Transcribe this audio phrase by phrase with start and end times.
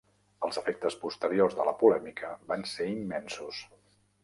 [0.45, 3.63] Els efectes posteriors de la polèmica van ser immensos.